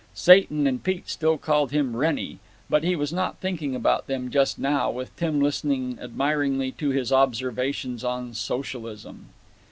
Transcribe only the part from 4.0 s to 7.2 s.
them just now with Tim listening admiringly to his